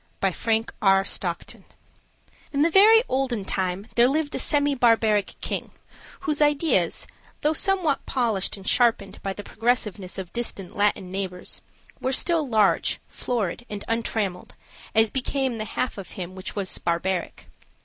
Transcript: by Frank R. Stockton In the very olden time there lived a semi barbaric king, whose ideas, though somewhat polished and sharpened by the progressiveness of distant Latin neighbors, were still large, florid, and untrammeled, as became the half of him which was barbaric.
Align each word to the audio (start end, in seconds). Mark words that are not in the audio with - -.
by 0.19 0.31
Frank 0.31 0.73
R. 0.81 1.05
Stockton 1.05 1.63
In 2.51 2.63
the 2.63 2.71
very 2.71 3.03
olden 3.07 3.45
time 3.45 3.85
there 3.93 4.07
lived 4.07 4.33
a 4.33 4.39
semi 4.39 4.73
barbaric 4.73 5.35
king, 5.41 5.69
whose 6.21 6.41
ideas, 6.41 7.05
though 7.41 7.53
somewhat 7.53 8.03
polished 8.07 8.57
and 8.57 8.67
sharpened 8.67 9.21
by 9.21 9.31
the 9.31 9.43
progressiveness 9.43 10.17
of 10.17 10.33
distant 10.33 10.75
Latin 10.75 11.11
neighbors, 11.11 11.61
were 11.99 12.13
still 12.13 12.47
large, 12.49 12.99
florid, 13.07 13.63
and 13.69 13.83
untrammeled, 13.87 14.55
as 14.95 15.11
became 15.11 15.59
the 15.59 15.65
half 15.65 15.99
of 15.99 16.09
him 16.17 16.33
which 16.33 16.55
was 16.55 16.75
barbaric. 16.79 17.45